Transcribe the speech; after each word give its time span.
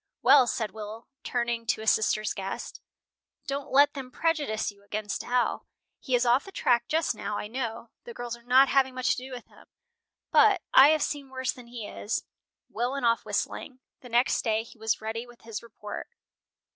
"Well," 0.23 0.47
said 0.47 0.71
Will, 0.71 1.09
turning 1.21 1.67
to 1.67 1.81
his 1.81 1.91
sister's 1.91 2.33
guest, 2.33 2.81
"don't 3.45 3.69
let 3.71 3.93
them 3.93 4.09
prejudice 4.09 4.71
you 4.71 4.81
against 4.83 5.23
Al. 5.23 5.67
He 5.99 6.15
is 6.15 6.25
off 6.25 6.43
the 6.45 6.51
track 6.51 6.87
just 6.87 7.13
now, 7.13 7.37
I 7.37 7.45
know. 7.47 7.91
The 8.05 8.15
girls 8.15 8.35
are 8.35 8.41
not 8.41 8.67
having 8.67 8.95
much 8.95 9.11
to 9.11 9.17
do 9.23 9.29
with 9.31 9.45
him, 9.45 9.67
but 10.31 10.63
I 10.73 10.87
have 10.87 11.03
seen 11.03 11.29
worse 11.29 11.51
than 11.51 11.67
he 11.67 11.87
is." 11.87 12.23
Will 12.67 12.93
went 12.93 13.05
off 13.05 13.25
whistling. 13.25 13.79
The 13.99 14.09
next 14.09 14.41
day 14.43 14.63
he 14.63 14.79
was 14.79 15.01
ready 15.01 15.27
with 15.27 15.41
his 15.43 15.61
report. 15.61 16.07